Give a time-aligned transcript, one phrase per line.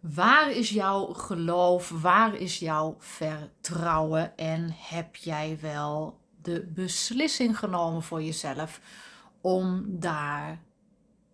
[0.00, 1.88] Waar is jouw geloof?
[1.88, 4.36] Waar is jouw vertrouwen?
[4.36, 8.80] En heb jij wel de beslissing genomen voor jezelf
[9.40, 10.58] om daar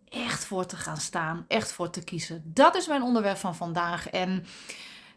[0.09, 2.43] echt voor te gaan staan, echt voor te kiezen?
[2.45, 4.09] Dat is mijn onderwerp van vandaag.
[4.09, 4.45] En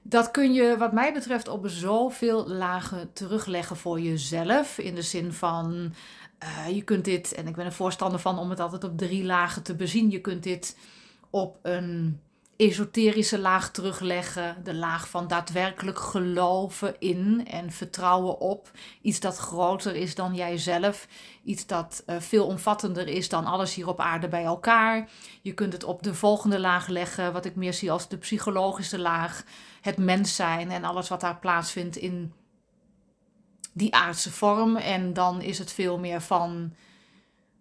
[0.01, 4.77] dat kun je, wat mij betreft, op zoveel lagen terugleggen voor jezelf.
[4.77, 5.93] In de zin van,
[6.43, 9.23] uh, je kunt dit, en ik ben er voorstander van om het altijd op drie
[9.23, 10.09] lagen te bezien.
[10.09, 10.77] Je kunt dit
[11.29, 12.21] op een
[12.57, 14.55] esoterische laag terugleggen.
[14.63, 18.71] De laag van daadwerkelijk geloven in en vertrouwen op.
[19.01, 21.07] Iets dat groter is dan jijzelf.
[21.43, 25.09] Iets dat uh, veel omvattender is dan alles hier op aarde bij elkaar.
[25.41, 28.99] Je kunt het op de volgende laag leggen, wat ik meer zie als de psychologische
[28.99, 29.43] laag.
[29.81, 32.33] Het mens zijn en alles wat daar plaatsvindt in
[33.73, 34.75] die aardse vorm.
[34.75, 36.73] En dan is het veel meer van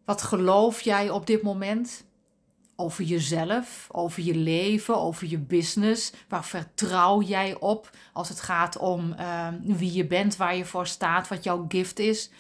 [0.05, 2.06] wat geloof jij op dit moment?
[2.77, 6.13] Over jezelf, over je leven, over je business.
[6.29, 10.87] Waar vertrouw jij op als het gaat om uh, wie je bent, waar je voor
[10.87, 12.31] staat, wat jouw gift is.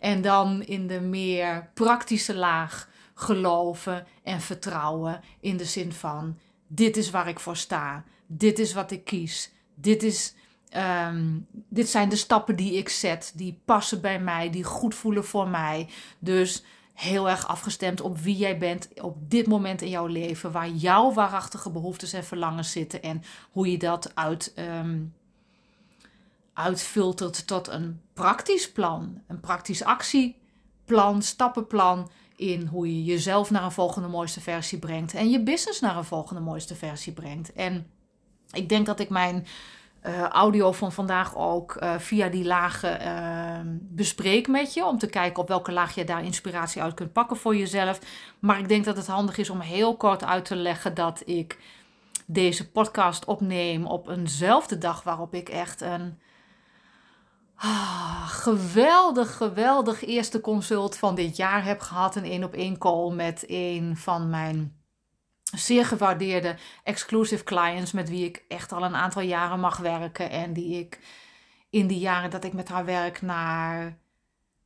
[0.00, 6.96] En dan in de meer praktische laag geloven en vertrouwen in de zin van dit
[6.96, 10.34] is waar ik voor sta, dit is wat ik kies, dit is
[10.76, 15.24] Um, dit zijn de stappen die ik zet, die passen bij mij, die goed voelen
[15.24, 15.88] voor mij.
[16.18, 16.64] Dus
[16.98, 21.12] heel erg afgestemd op wie jij bent op dit moment in jouw leven, waar jouw
[21.12, 25.14] waarachtige behoeftes en verlangens zitten en hoe je dat uit, um,
[26.52, 33.72] uitfiltert tot een praktisch plan, een praktisch actieplan, stappenplan in hoe je jezelf naar een
[33.72, 37.52] volgende mooiste versie brengt en je business naar een volgende mooiste versie brengt.
[37.52, 37.90] En
[38.50, 39.46] ik denk dat ik mijn
[40.02, 44.84] uh, audio van vandaag ook uh, via die lagen uh, bespreek met je.
[44.84, 47.98] Om te kijken op welke laag je daar inspiratie uit kunt pakken voor jezelf.
[48.38, 51.58] Maar ik denk dat het handig is om heel kort uit te leggen dat ik
[52.26, 56.18] deze podcast opneem op eenzelfde dag waarop ik echt een
[57.56, 62.16] ah, geweldig, geweldig eerste consult van dit jaar heb gehad.
[62.16, 64.77] Een één op één call met een van mijn
[65.56, 70.52] zeer gewaardeerde exclusive clients met wie ik echt al een aantal jaren mag werken en
[70.52, 70.98] die ik
[71.70, 73.98] in die jaren dat ik met haar werk naar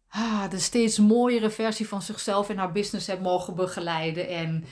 [0.09, 4.29] ah, de steeds mooiere versie van zichzelf in haar business heb mogen begeleiden.
[4.29, 4.65] En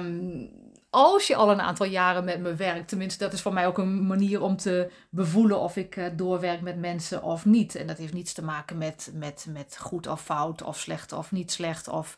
[0.00, 0.50] um,
[0.90, 3.78] als je al een aantal jaren met me werkt, tenminste, dat is voor mij ook
[3.78, 7.74] een manier om te bevoelen of ik uh, doorwerk met mensen of niet.
[7.74, 11.32] En dat heeft niets te maken met, met, met goed of fout, of slecht of
[11.32, 12.16] niet slecht, of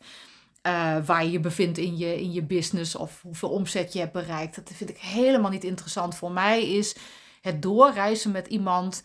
[0.67, 4.13] uh, waar je je bevindt in je, in je business of hoeveel omzet je hebt
[4.13, 4.55] bereikt.
[4.55, 6.15] Dat vind ik helemaal niet interessant.
[6.15, 6.95] Voor mij is
[7.41, 9.03] het doorreizen met iemand,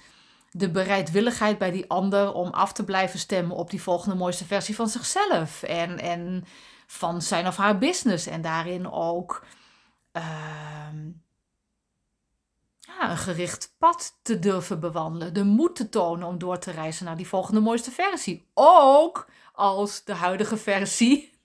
[0.50, 4.74] de bereidwilligheid bij die ander om af te blijven stemmen op die volgende mooiste versie
[4.74, 6.44] van zichzelf en, en
[6.86, 8.26] van zijn of haar business.
[8.26, 9.44] En daarin ook
[10.12, 10.22] uh,
[12.80, 17.04] ja, een gericht pad te durven bewandelen, de moed te tonen om door te reizen
[17.04, 18.46] naar die volgende mooiste versie.
[18.54, 21.38] Ook als de huidige versie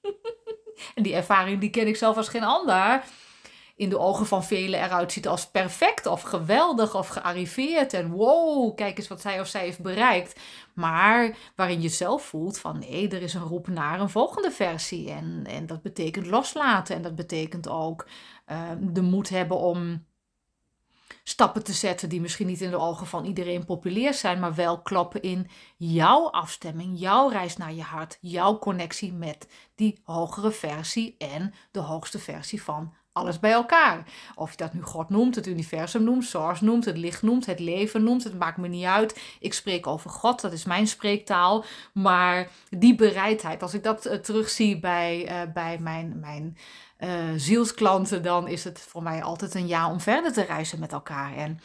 [0.96, 3.04] en die ervaring die ken ik zelf als geen ander.
[3.76, 7.94] In de ogen van velen eruit ziet als perfect of geweldig of gearriveerd.
[7.94, 10.40] En wow, kijk eens wat zij of zij heeft bereikt.
[10.74, 15.12] Maar waarin je zelf voelt van nee, er is een roep naar een volgende versie.
[15.12, 16.96] En, en dat betekent loslaten.
[16.96, 18.08] En dat betekent ook
[18.48, 20.06] uh, de moed hebben om
[21.28, 24.82] stappen te zetten die misschien niet in de ogen van iedereen populair zijn, maar wel
[24.82, 25.48] klappen in
[25.78, 31.80] jouw afstemming, jouw reis naar je hart, jouw connectie met die hogere versie en de
[31.80, 34.04] hoogste versie van alles bij elkaar.
[34.36, 37.60] Of je dat nu God noemt, het universum noemt, Source noemt, het licht noemt, het
[37.60, 39.22] leven noemt, het maakt me niet uit.
[39.40, 41.66] Ik spreek over God, dat is mijn spreektaal.
[41.94, 46.58] Maar die bereidheid, als ik dat uh, terugzie bij, uh, bij mijn, mijn
[47.00, 50.92] uh, zielsklanten, dan is het voor mij altijd een ja om verder te reizen met
[50.92, 51.36] elkaar.
[51.36, 51.60] En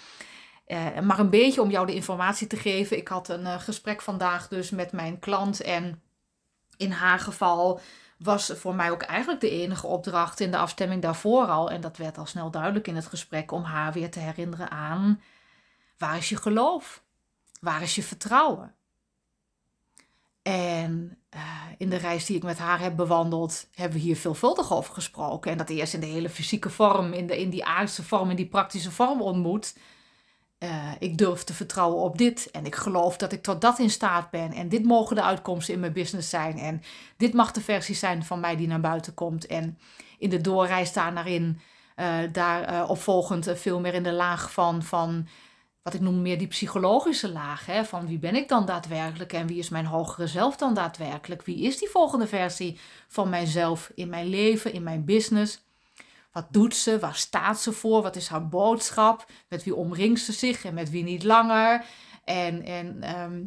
[1.07, 2.97] maar een beetje om jou de informatie te geven.
[2.97, 5.61] Ik had een gesprek vandaag dus met mijn klant.
[5.61, 6.03] En
[6.77, 7.81] in haar geval
[8.23, 11.71] was voor mij ook eigenlijk de enige opdracht in de afstemming daarvoor al.
[11.71, 15.21] En dat werd al snel duidelijk in het gesprek om haar weer te herinneren aan
[16.01, 17.03] waar is je geloof?
[17.61, 18.75] Waar is je vertrouwen?
[20.43, 21.43] En uh,
[21.79, 25.51] in de reis die ik met haar heb bewandeld, hebben we hier veelvuldig over gesproken.
[25.51, 28.37] En dat eerst in de hele fysieke vorm, in, de, in die aardse vorm, in
[28.37, 29.77] die praktische vorm ontmoet.
[30.63, 33.91] Uh, ik durf te vertrouwen op dit en ik geloof dat ik tot dat in
[33.91, 34.53] staat ben.
[34.53, 36.59] En dit mogen de uitkomsten in mijn business zijn.
[36.59, 36.83] En
[37.17, 39.47] dit mag de versie zijn van mij die naar buiten komt.
[39.47, 39.79] En
[40.19, 41.61] in de doorreis daar naar in,
[41.97, 45.27] uh, daar uh, opvolgend veel meer in de laag van, van
[45.83, 47.67] wat ik noem meer die psychologische laag.
[47.67, 47.85] Hè?
[47.85, 51.43] Van wie ben ik dan daadwerkelijk en wie is mijn hogere zelf dan daadwerkelijk?
[51.43, 52.79] Wie is die volgende versie
[53.09, 55.70] van mijzelf in mijn leven, in mijn business?
[56.33, 56.99] Wat doet ze?
[56.99, 58.03] Waar staat ze voor?
[58.03, 59.27] Wat is haar boodschap?
[59.49, 61.85] Met wie omringt ze zich en met wie niet langer?
[62.25, 63.43] En, en ehm,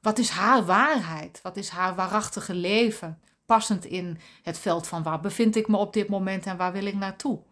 [0.00, 1.40] wat is haar waarheid?
[1.42, 3.20] Wat is haar waarachtige leven?
[3.46, 6.86] Passend in het veld van waar bevind ik me op dit moment en waar wil
[6.86, 7.42] ik naartoe?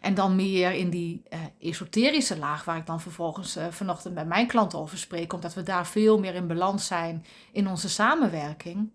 [0.00, 4.26] En dan meer in die uh, esoterische laag, waar ik dan vervolgens uh, vanochtend met
[4.26, 8.90] mijn klanten over spreek, omdat we daar veel meer in balans zijn in onze samenwerking.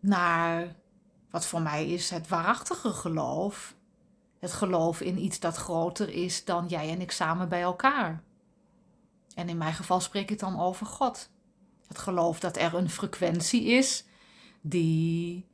[0.00, 0.76] Naar
[1.32, 3.74] wat voor mij is het waarachtige geloof.
[4.38, 8.22] Het geloof in iets dat groter is dan jij en ik samen bij elkaar.
[9.34, 11.30] En in mijn geval spreek ik dan over God.
[11.88, 14.04] Het geloof dat er een frequentie is
[14.60, 15.46] die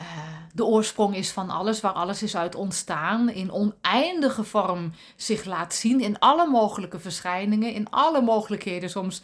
[0.00, 0.06] uh,
[0.54, 5.74] de oorsprong is van alles, waar alles is uit ontstaan, in oneindige vorm zich laat
[5.74, 9.22] zien, in alle mogelijke verschijningen, in alle mogelijkheden, soms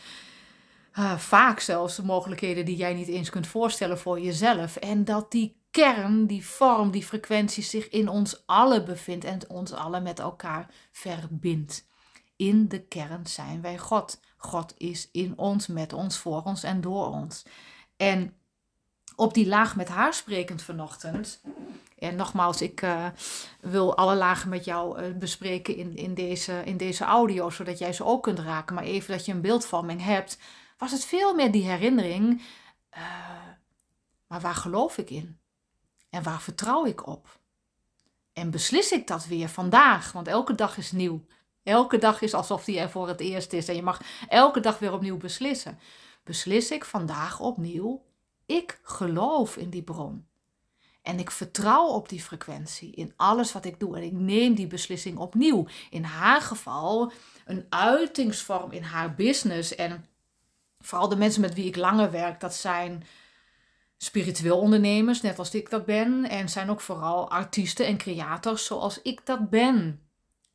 [0.99, 4.77] uh, vaak zelfs de mogelijkheden die jij niet eens kunt voorstellen voor jezelf.
[4.77, 9.73] En dat die kern, die vorm, die frequentie zich in ons allen bevindt en ons
[9.73, 11.87] allen met elkaar verbindt.
[12.37, 14.21] In de kern zijn wij God.
[14.37, 17.44] God is in ons, met ons, voor ons en door ons.
[17.97, 18.37] En
[19.17, 21.41] op die laag met haar sprekend vanochtend.
[21.99, 23.06] En nogmaals, ik uh,
[23.61, 27.93] wil alle lagen met jou uh, bespreken in, in, deze, in deze audio, zodat jij
[27.93, 28.75] ze ook kunt raken.
[28.75, 30.38] Maar even dat je een beeldvorming hebt,
[30.79, 32.43] was het veel meer die herinnering.
[32.97, 33.00] Uh,
[34.27, 35.38] maar waar geloof ik in?
[36.15, 37.39] En waar vertrouw ik op?
[38.33, 40.13] En beslis ik dat weer vandaag?
[40.13, 41.25] Want elke dag is nieuw.
[41.63, 43.69] Elke dag is alsof die er voor het eerst is.
[43.69, 45.79] En je mag elke dag weer opnieuw beslissen.
[46.25, 48.05] Beslis ik vandaag opnieuw
[48.47, 50.27] ik geloof in die bron.
[51.03, 53.97] En ik vertrouw op die frequentie in alles wat ik doe.
[53.97, 55.67] En ik neem die beslissing opnieuw.
[55.91, 57.13] In haar geval
[57.45, 59.75] een uitingsvorm in haar business.
[59.75, 60.07] En
[60.81, 63.05] vooral de mensen met wie ik langer werk, dat zijn
[63.99, 66.29] spiritueel ondernemers, net als ik dat ben.
[66.29, 70.00] En zijn ook vooral artiesten en creators zoals ik dat ben.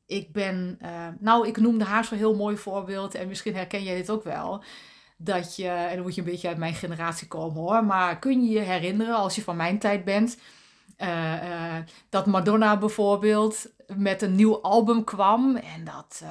[0.05, 3.15] Ik ben, uh, nou, ik noemde haar zo'n heel mooi voorbeeld.
[3.15, 4.63] En misschien herken jij dit ook wel
[5.21, 8.43] dat je, en dan moet je een beetje uit mijn generatie komen hoor, maar kun
[8.43, 10.37] je je herinneren als je van mijn tijd bent,
[10.97, 11.75] uh, uh,
[12.09, 16.23] dat Madonna bijvoorbeeld met een nieuw album kwam en dat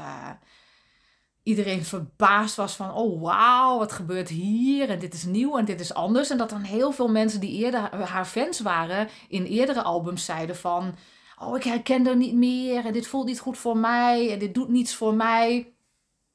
[1.49, 5.81] iedereen verbaasd was van, oh wauw, wat gebeurt hier en dit is nieuw en dit
[5.81, 6.31] is anders.
[6.31, 10.57] En dat dan heel veel mensen die eerder haar fans waren in eerdere albums zeiden
[10.57, 10.95] van,
[11.39, 14.55] oh ik herken er niet meer en dit voelt niet goed voor mij en dit
[14.55, 15.73] doet niets voor mij.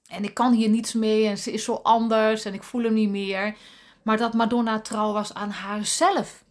[0.08, 2.94] En ik kan hier niets mee en ze is zo anders en ik voel hem
[2.94, 3.56] niet meer.
[4.04, 6.44] Maar dat Madonna trouw was aan haarzelf.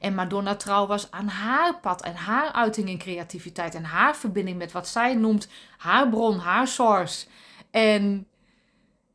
[0.00, 4.58] En Madonna trouw was aan haar pad en haar uiting in creativiteit en haar verbinding
[4.58, 7.26] met wat zij noemt haar bron, haar source.
[7.76, 8.26] En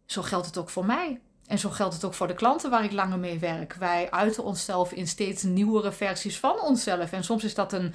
[0.06, 1.20] zo geldt het ook voor mij.
[1.46, 3.74] En zo geldt het ook voor de klanten waar ik langer mee werk.
[3.74, 7.12] Wij uiten onszelf in steeds nieuwere versies van onszelf.
[7.12, 7.94] En soms is dat een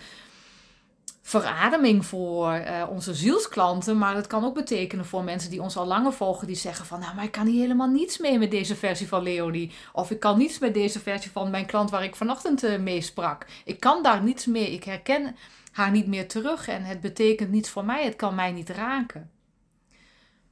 [1.22, 3.98] verademing voor uh, onze zielsklanten.
[3.98, 6.46] Maar dat kan ook betekenen voor mensen die ons al langer volgen.
[6.46, 9.22] Die zeggen van, nou, maar ik kan hier helemaal niets mee met deze versie van
[9.22, 9.72] Leonie.
[9.92, 13.00] Of ik kan niets met deze versie van mijn klant waar ik vanochtend uh, mee
[13.00, 13.46] sprak.
[13.64, 14.72] Ik kan daar niets mee.
[14.72, 15.36] Ik herken
[15.72, 16.68] haar niet meer terug.
[16.68, 18.04] En het betekent niets voor mij.
[18.04, 19.35] Het kan mij niet raken.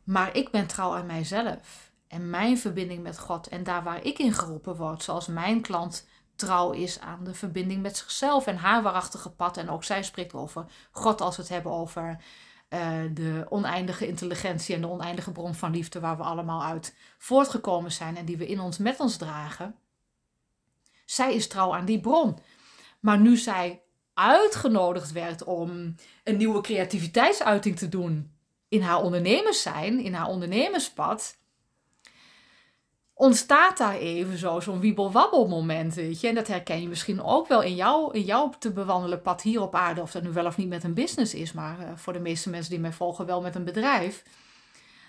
[0.04, 1.92] Maar ik ben trouw aan mijzelf.
[2.08, 3.48] En mijn verbinding met God.
[3.48, 5.02] En daar waar ik in geroepen word.
[5.02, 6.06] Zoals mijn klant
[6.36, 9.56] trouw is aan de verbinding met zichzelf en haar waarachtige pad.
[9.56, 12.22] En ook zij spreekt over God als we het hebben over
[12.68, 17.92] uh, de oneindige intelligentie en de oneindige bron van liefde waar we allemaal uit voortgekomen
[17.92, 19.74] zijn en die we in ons met ons dragen.
[21.04, 22.38] Zij is trouw aan die bron.
[23.00, 23.82] Maar nu zij
[24.14, 28.33] uitgenodigd werd om een nieuwe creativiteitsuiting te doen
[28.74, 31.36] in haar ondernemers zijn, in haar ondernemerspad,
[33.14, 36.28] ontstaat daar even zo, zo'n wiebel-wabbel moment, weet je.
[36.28, 39.60] En dat herken je misschien ook wel in, jou, in jouw te bewandelen pad hier
[39.60, 40.00] op aarde.
[40.00, 42.50] Of dat nu wel of niet met een business is, maar uh, voor de meeste
[42.50, 44.22] mensen die mij volgen wel met een bedrijf.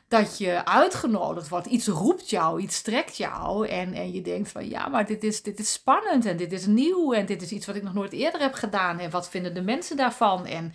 [0.08, 3.68] Dat je uitgenodigd wordt, iets roept jou, iets trekt jou.
[3.68, 6.66] En, en je denkt van ja, maar dit is, dit is spannend en dit is
[6.66, 7.14] nieuw.
[7.14, 9.00] En dit is iets wat ik nog nooit eerder heb gedaan.
[9.00, 10.46] En wat vinden de mensen daarvan?
[10.46, 10.74] En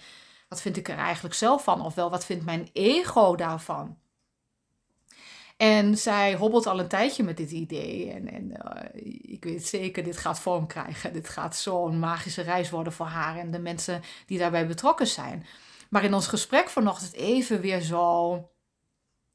[0.50, 1.80] wat vind ik er eigenlijk zelf van?
[1.85, 3.99] Ofwel, wat vindt mijn ego daarvan?
[5.57, 8.11] En zij hobbelt al een tijdje met dit idee.
[8.11, 9.02] En, en uh,
[9.35, 11.12] ik weet zeker, dit gaat vorm krijgen.
[11.12, 15.47] Dit gaat zo'n magische reis worden voor haar en de mensen die daarbij betrokken zijn.
[15.90, 18.50] Maar in ons gesprek vanochtend even weer zo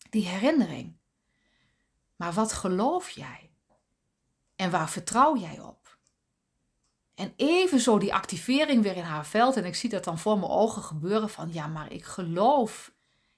[0.10, 0.98] die herinnering.
[2.16, 3.52] Maar wat geloof jij?
[4.56, 5.85] En waar vertrouw jij op?
[7.16, 9.58] En even zo die activering weer in haar veld.
[9.58, 12.92] En ik zie dat dan voor mijn ogen gebeuren van ja, maar ik geloof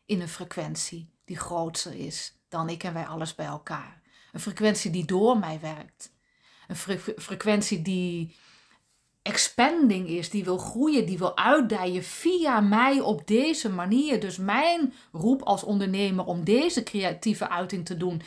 [0.05, 4.01] in een frequentie die groter is dan ik en wij alles bij elkaar.
[4.31, 6.11] Een frequentie die door mij werkt.
[6.67, 8.35] Een frequentie die
[9.21, 14.19] expanding is, die wil groeien, die wil uitdijen via mij op deze manier.
[14.19, 18.21] Dus mijn roep als ondernemer om deze creatieve uiting te doen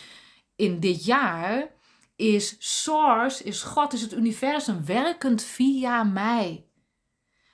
[0.56, 1.70] in dit jaar
[2.20, 6.64] is Source, is God, is het universum werkend via mij.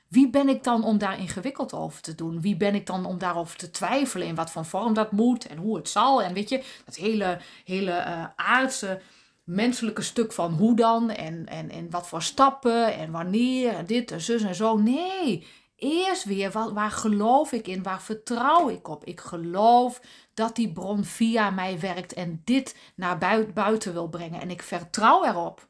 [0.09, 2.41] Wie ben ik dan om daar ingewikkeld over te doen?
[2.41, 5.59] Wie ben ik dan om daarover te twijfelen in wat voor vorm dat moet en
[5.59, 6.23] hoe het zal?
[6.23, 9.01] En weet je, dat hele, hele uh, aardse
[9.45, 14.11] menselijke stuk van hoe dan en, en, en wat voor stappen en wanneer en dit
[14.11, 14.77] en zus en zo.
[14.77, 15.47] Nee,
[15.77, 19.05] eerst weer waar, waar geloof ik in, waar vertrouw ik op?
[19.05, 20.01] Ik geloof
[20.35, 23.19] dat die bron via mij werkt en dit naar
[23.55, 24.41] buiten wil brengen.
[24.41, 25.69] En ik vertrouw erop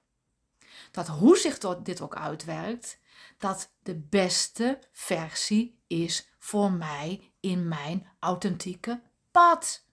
[0.90, 2.98] dat hoe zich dit ook uitwerkt,
[3.38, 9.84] dat de beste versie is voor mij in mijn authentieke pad.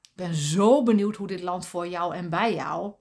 [0.00, 2.92] Ik ben zo benieuwd hoe dit land voor jou en bij jou.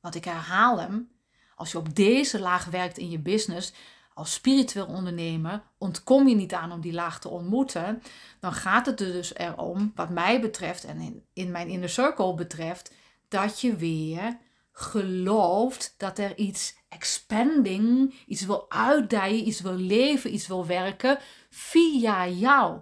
[0.00, 1.10] Want ik herhaal hem.
[1.54, 3.72] Als je op deze laag werkt in je business,
[4.18, 8.02] als spiritueel ondernemer, ontkom je niet aan om die laag te ontmoeten.
[8.40, 12.34] Dan gaat het er dus erom, wat mij betreft en in, in mijn inner circle
[12.34, 12.92] betreft,
[13.28, 14.38] dat je weer
[14.72, 21.18] gelooft dat er iets expanding, iets wil uitdijen, iets wil leven, iets wil werken
[21.50, 22.80] via jou.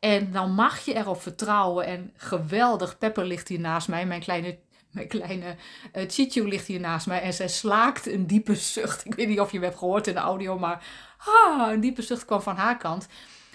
[0.00, 1.86] En dan mag je erop vertrouwen.
[1.86, 4.58] En geweldig, Pepper ligt hier naast mij, mijn kleine,
[4.94, 5.56] mijn kleine
[5.92, 7.22] uh, Chichu ligt hier naast mij.
[7.22, 9.04] En zij slaakt een diepe zucht.
[9.04, 10.86] Ik weet niet of je hem hebt gehoord in de audio, maar
[11.18, 13.06] ah, een diepe zucht kwam van haar kant.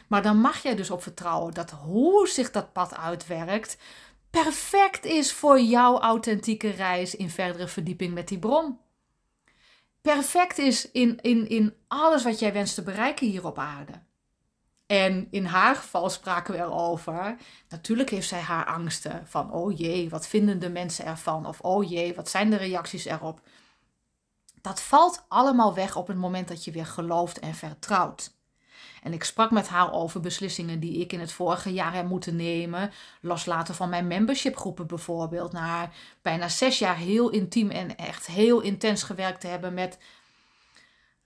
[0.07, 3.77] Maar dan mag jij dus op vertrouwen dat hoe zich dat pad uitwerkt,
[4.29, 8.77] perfect is voor jouw authentieke reis in verdere verdieping met die bron.
[10.01, 14.08] Perfect is in, in, in alles wat jij wenst te bereiken hier op aarde.
[14.89, 17.35] En in haar geval spraken we erover.
[17.69, 21.45] Natuurlijk heeft zij haar angsten van, oh jee, wat vinden de mensen ervan?
[21.45, 23.41] Of oh jee, wat zijn de reacties erop?
[24.61, 28.37] Dat valt allemaal weg op het moment dat je weer gelooft en vertrouwt.
[29.03, 32.35] En ik sprak met haar over beslissingen die ik in het vorige jaar heb moeten
[32.35, 32.91] nemen.
[33.21, 35.51] Loslaten van mijn membershipgroepen bijvoorbeeld.
[35.51, 35.89] Na
[36.21, 39.97] bijna zes jaar heel intiem en echt heel intens gewerkt te hebben met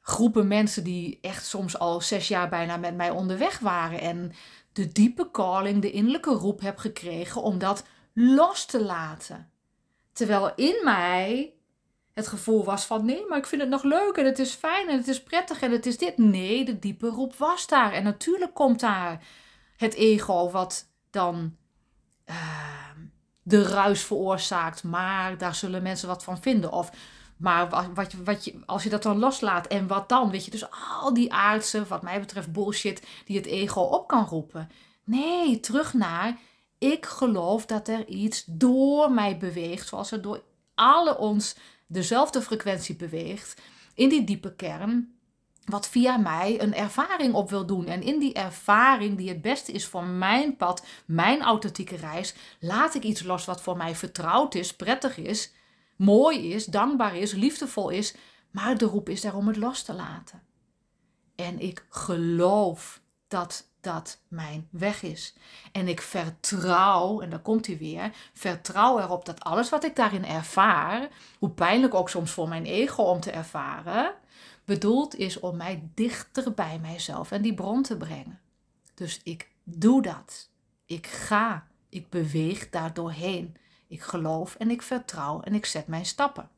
[0.06, 4.00] groepen mensen die echt soms al zes jaar bijna met mij onderweg waren.
[4.00, 4.32] En
[4.74, 7.84] de diepe calling, de innerlijke roep heb gekregen om dat
[8.14, 9.52] los te laten.
[10.14, 11.54] Terwijl in mij
[12.14, 14.90] het gevoel was van nee, maar ik vind het nog leuk en het is fijn
[14.90, 16.18] en het is prettig en het is dit.
[16.18, 17.94] Nee, de diepe roep was daar.
[17.94, 19.24] En natuurlijk komt daar
[19.78, 21.56] het ego wat dan
[22.26, 22.36] uh,
[23.44, 26.72] de ruis veroorzaakt, maar daar zullen mensen wat van vinden.
[26.72, 26.92] Of
[27.38, 30.30] maar wat, wat, je, als je dat dan loslaat en wat dan?
[30.30, 30.66] Weet je, dus
[31.00, 34.70] al die aardse, wat mij betreft, bullshit die het ego op kan roepen.
[35.04, 36.38] Nee, terug naar
[36.84, 40.44] ik geloof dat er iets door mij beweegt, zoals er door
[40.76, 41.56] alle ons
[41.88, 43.62] dezelfde frequentie beweegt,
[43.94, 45.16] in die diepe kern,
[45.66, 47.86] wat via mij een ervaring op wil doen.
[47.86, 52.96] En in die ervaring, die het beste is voor mijn pad, mijn authentieke reis, laat
[52.96, 55.52] ik iets los wat voor mij vertrouwd is, prettig is,
[55.96, 58.16] mooi is, dankbaar is, liefdevol is.
[58.52, 60.42] Maar de roep is er om het los te laten.
[61.36, 65.36] En ik geloof dat dat mijn weg is.
[65.72, 70.26] En ik vertrouw, en daar komt hij weer, vertrouw erop dat alles wat ik daarin
[70.26, 71.10] ervaar,
[71.40, 74.14] hoe pijnlijk ook soms voor mijn ego om te ervaren,
[74.66, 78.40] bedoeld is om mij dichter bij mijzelf en die bron te brengen.
[78.94, 80.50] Dus ik doe dat.
[80.86, 81.68] Ik ga.
[81.90, 83.56] Ik beweeg daar doorheen.
[83.88, 86.50] Ik geloof en ik vertrouw en ik zet mijn stappen.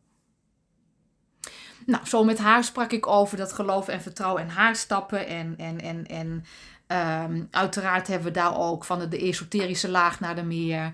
[1.86, 5.27] Nou, zo met haar sprak ik over dat geloof en vertrouwen en haar stappen.
[5.27, 6.44] En, en, en, en
[6.88, 10.94] um, uiteraard hebben we daar ook van de, esoterische laag naar de meer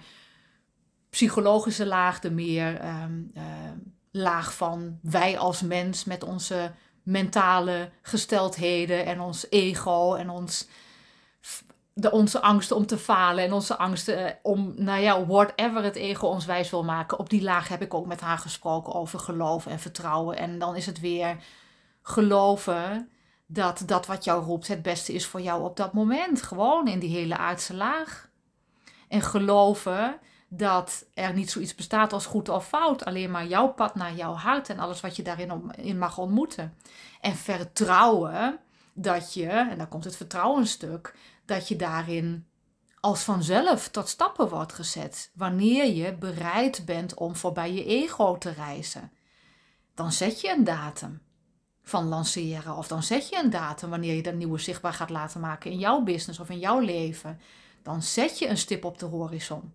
[1.10, 3.44] psychologische laag, de meer um, uh,
[4.12, 6.72] laag van wij als mens met onze
[7.04, 10.68] mentale gesteldheden en ons ego en ons
[12.02, 15.96] de, onze angsten om te falen en onze angsten eh, om, nou ja, whatever het
[15.96, 17.20] ego ons wijs wil maken.
[17.20, 20.38] Op die laag heb ik ook met haar gesproken over geloof en vertrouwen.
[20.38, 21.38] En dan is het weer
[22.02, 23.10] geloven
[23.46, 26.42] dat dat wat jou roept het beste is voor jou op dat moment.
[26.42, 28.30] Gewoon in die hele aardse laag.
[29.08, 33.06] En geloven dat er niet zoiets bestaat als goed of fout.
[33.06, 36.78] Alleen maar jouw pad naar jouw hart en alles wat je daarin in mag ontmoeten.
[37.22, 38.60] En vertrouwen
[38.94, 41.14] dat je, en daar komt het vertrouwenstuk,
[41.52, 42.48] dat je daarin
[43.00, 45.32] als vanzelf tot stappen wordt gezet.
[45.34, 49.12] Wanneer je bereid bent om voorbij je ego te reizen.
[49.94, 51.22] Dan zet je een datum
[51.84, 52.78] van lanceren.
[52.78, 55.80] Of dan zet je een datum wanneer je dat nieuwe zichtbaar gaat laten maken in
[55.80, 57.40] jouw business of in jouw leven.
[57.84, 59.74] Dan zet je een stip op de horizon.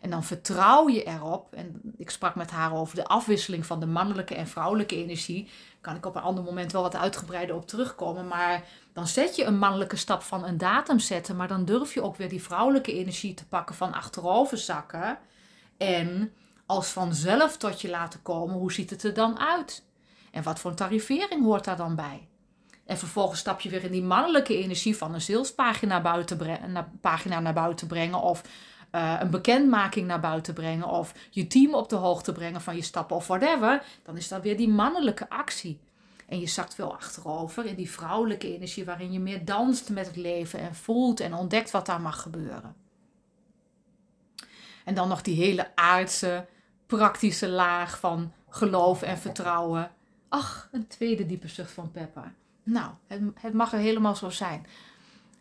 [0.00, 1.54] En dan vertrouw je erop.
[1.54, 5.48] En ik sprak met haar over de afwisseling van de mannelijke en vrouwelijke energie.
[5.80, 8.28] Kan ik op een ander moment wel wat uitgebreider op terugkomen.
[8.28, 11.36] Maar dan zet je een mannelijke stap van een datum zetten.
[11.36, 15.18] Maar dan durf je ook weer die vrouwelijke energie te pakken van achterover zakken.
[15.76, 16.32] En
[16.66, 19.84] als vanzelf tot je laten komen, hoe ziet het er dan uit?
[20.30, 22.28] En wat voor tarivering hoort daar dan bij?
[22.86, 26.38] En vervolgens stap je weer in die mannelijke energie van een salespagina buiten
[27.00, 28.20] pagina naar buiten brengen.
[28.20, 28.42] Of
[28.92, 30.88] uh, een bekendmaking naar buiten brengen.
[30.88, 33.84] Of je team op de hoogte brengen van je stappen of whatever.
[34.02, 35.80] Dan is dat weer die mannelijke actie.
[36.28, 40.16] En je zakt wel achterover in die vrouwelijke energie waarin je meer danst met het
[40.16, 42.74] leven en voelt en ontdekt wat daar mag gebeuren.
[44.84, 46.46] En dan nog die hele aardse,
[46.86, 49.90] praktische laag van geloof en vertrouwen.
[50.28, 52.32] Ach, een tweede diepe zucht van Peppa.
[52.62, 54.66] Nou, het, het mag er helemaal zo zijn.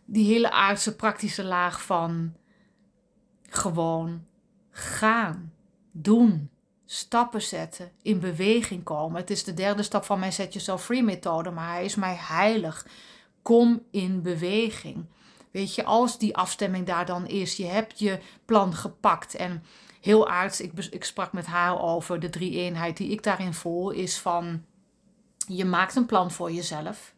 [0.05, 2.33] Die hele aardse, praktische laag van
[3.55, 4.25] gewoon
[4.71, 5.53] gaan,
[5.91, 6.49] doen,
[6.85, 9.19] stappen zetten, in beweging komen.
[9.19, 12.15] Het is de derde stap van mijn Set Yourself Free methode, maar hij is mij
[12.19, 12.85] heilig.
[13.41, 15.05] Kom in beweging.
[15.51, 19.63] Weet je, als die afstemming daar dan is, je hebt je plan gepakt en
[20.01, 23.89] heel aardig, ik, ik sprak met haar over de drie eenheid die ik daarin voel,
[23.89, 24.63] is van
[25.47, 27.13] je maakt een plan voor jezelf.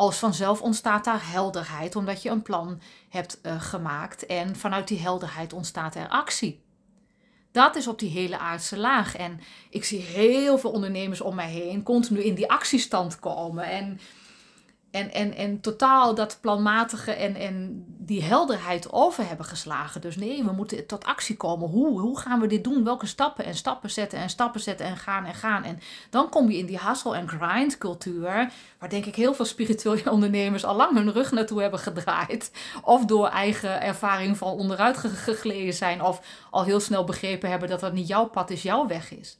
[0.00, 4.98] Als vanzelf ontstaat daar helderheid, omdat je een plan hebt uh, gemaakt en vanuit die
[4.98, 6.62] helderheid ontstaat er actie.
[7.52, 9.16] Dat is op die hele aardse laag.
[9.16, 9.40] En
[9.70, 13.64] ik zie heel veel ondernemers om mij heen continu in die actiestand komen.
[13.64, 14.00] En
[14.90, 20.00] en, en, en totaal dat planmatige en, en die helderheid over hebben geslagen.
[20.00, 21.68] Dus nee, we moeten tot actie komen.
[21.68, 22.84] Hoe, hoe gaan we dit doen?
[22.84, 23.44] Welke stappen?
[23.44, 25.64] En stappen zetten en stappen zetten en gaan en gaan.
[25.64, 25.80] En
[26.10, 28.52] dan kom je in die hustle en grind cultuur.
[28.78, 32.52] Waar denk ik heel veel spirituele ondernemers al lang hun rug naartoe hebben gedraaid.
[32.82, 36.02] Of door eigen ervaring van onderuit gegleden zijn.
[36.02, 36.20] Of
[36.50, 39.38] al heel snel begrepen hebben dat dat niet jouw pad is, jouw weg is.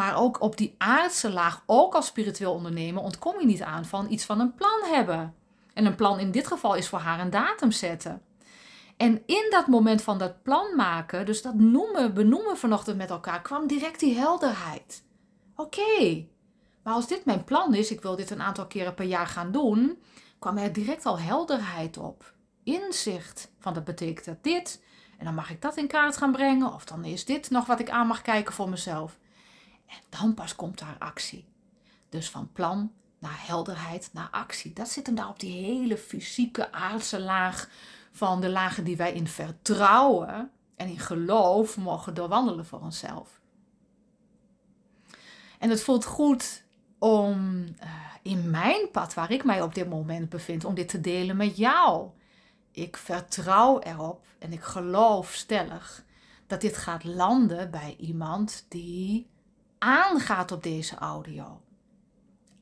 [0.00, 4.10] Maar ook op die aardse laag, ook als spiritueel ondernemer, ontkom je niet aan van
[4.10, 5.34] iets van een plan hebben.
[5.74, 8.22] En een plan in dit geval is voor haar een datum zetten.
[8.96, 13.42] En in dat moment van dat plan maken, dus dat noemen, benoemen vanochtend met elkaar,
[13.42, 15.04] kwam direct die helderheid.
[15.56, 16.26] Oké,
[16.82, 19.52] maar als dit mijn plan is, ik wil dit een aantal keren per jaar gaan
[19.52, 20.02] doen,
[20.38, 22.32] kwam er direct al helderheid op.
[22.64, 24.82] Inzicht van dat betekent dat dit,
[25.18, 27.80] en dan mag ik dat in kaart gaan brengen, of dan is dit nog wat
[27.80, 29.18] ik aan mag kijken voor mezelf.
[29.90, 31.48] En dan pas komt daar actie.
[32.08, 34.72] Dus van plan naar helderheid naar actie.
[34.72, 37.68] Dat zit hem daar op die hele fysieke aardse laag
[38.12, 43.40] van de lagen die wij in vertrouwen en in geloof mogen doorwandelen voor onszelf.
[45.58, 46.64] En het voelt goed
[46.98, 51.00] om uh, in mijn pad, waar ik mij op dit moment bevind, om dit te
[51.00, 52.08] delen met jou.
[52.70, 56.04] Ik vertrouw erop en ik geloof stellig
[56.46, 59.29] dat dit gaat landen bij iemand die
[59.80, 61.60] aangaat op deze audio.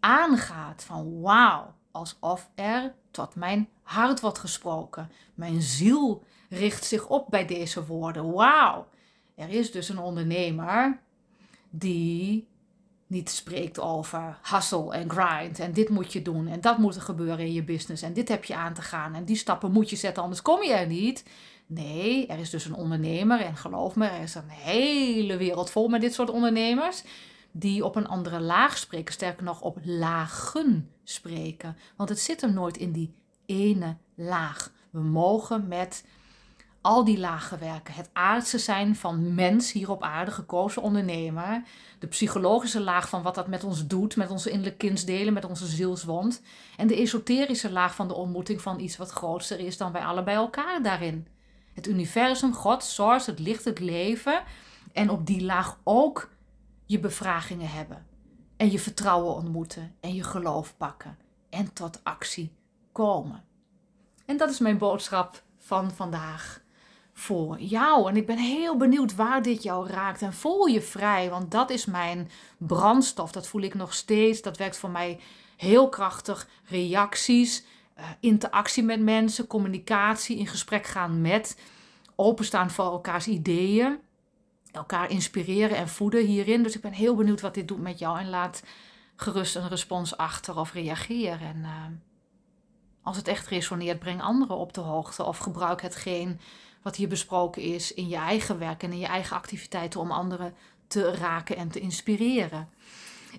[0.00, 5.11] Aangaat van wauw, alsof er tot mijn hart wordt gesproken.
[5.35, 8.33] Mijn ziel richt zich op bij deze woorden.
[8.33, 8.87] Wauw,
[9.35, 11.00] er is dus een ondernemer
[11.70, 12.48] die
[13.07, 17.02] niet spreekt over hustle en grind en dit moet je doen en dat moet er
[17.02, 19.90] gebeuren in je business en dit heb je aan te gaan en die stappen moet
[19.90, 21.24] je zetten, anders kom je er niet.
[21.70, 25.88] Nee, er is dus een ondernemer en geloof me, er is een hele wereld vol
[25.88, 27.02] met dit soort ondernemers
[27.52, 31.76] die op een andere laag spreken, sterker nog op lagen spreken.
[31.96, 33.14] Want het zit hem nooit in die
[33.46, 34.72] ene laag.
[34.90, 36.04] We mogen met
[36.81, 37.94] al die lagen werken.
[37.94, 41.62] Het aardse zijn van mens hier op aarde, gekozen ondernemer.
[41.98, 45.66] De psychologische laag van wat dat met ons doet, met onze innerlijke kindsdelen, met onze
[45.66, 46.42] zielswond.
[46.76, 50.22] En de esoterische laag van de ontmoeting van iets wat groter is dan wij alle
[50.22, 51.26] bij elkaar daarin
[51.79, 54.43] het universum, God, Source, het licht, het leven.
[54.93, 56.31] En op die laag ook
[56.87, 58.07] je bevragingen hebben.
[58.57, 59.95] En je vertrouwen ontmoeten.
[60.01, 61.19] En je geloof pakken.
[61.51, 62.53] En tot actie
[62.93, 63.45] komen.
[64.27, 66.61] En dat is mijn boodschap van vandaag
[67.12, 68.09] voor jou.
[68.09, 70.23] En ik ben heel benieuwd waar dit jou raakt.
[70.23, 73.33] En voel je vrij, want dat is mijn brandstof.
[73.33, 74.43] Dat voel ik nog steeds.
[74.43, 75.21] Dat werkt voor mij
[75.57, 76.49] heel krachtig.
[76.64, 77.64] Reacties
[78.20, 81.58] interactie met mensen, communicatie, in gesprek gaan met,
[82.16, 83.98] openstaan voor elkaars ideeën,
[84.72, 86.62] elkaar inspireren en voeden hierin.
[86.62, 88.62] Dus ik ben heel benieuwd wat dit doet met jou en laat
[89.16, 91.40] gerust een respons achter of reageer.
[91.42, 91.84] En uh,
[93.02, 96.40] als het echt resoneert, breng anderen op de hoogte of gebruik hetgeen
[96.82, 100.54] wat hier besproken is in je eigen werk en in je eigen activiteiten om anderen
[100.87, 102.68] te raken en te inspireren.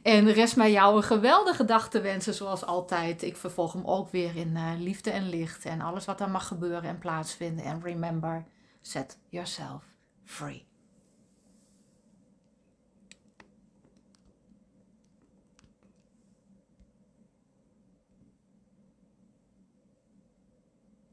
[0.04, 3.21] En rest mij jou een geweldige dag te wensen, zoals altijd.
[3.21, 5.65] Ik vervolg hem ook weer in uh, liefde en licht.
[5.65, 7.65] En alles wat er mag gebeuren en plaatsvinden.
[7.65, 8.45] En remember,
[8.82, 9.84] set yourself
[10.25, 10.68] free.